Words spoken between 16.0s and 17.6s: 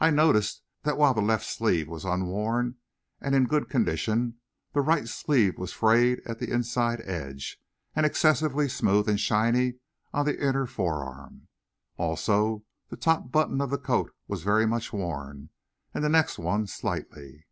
the next one slightly.